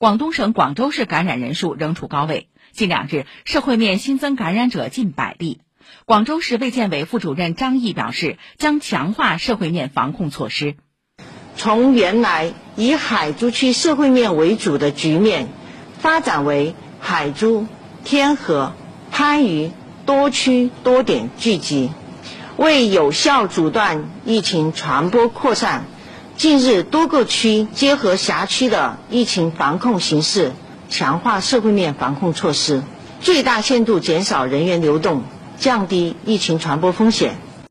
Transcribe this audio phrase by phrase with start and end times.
[0.00, 5.60] 广东省广州市感染人数仍处高位，近两日社会面新增感染者近百例。
[6.06, 10.76] 广州市卫健委副主任张毅表示，将强化社会面防控措施。
[11.54, 15.48] 从原来以海珠区社会面为主的局面，
[15.98, 17.66] 发展为海珠、
[18.02, 18.72] 天河、
[19.10, 19.70] 番禺
[20.06, 21.90] 多区多点聚集，
[22.56, 25.84] 为有效阻断疫情传播扩散。
[26.40, 30.52] 近日，多个区结合辖区的疫情防控形势，
[30.88, 32.82] 强化社会面防控措施，
[33.20, 35.22] 最大限度减少人员流动，
[35.58, 37.36] 降低疫情传播风险。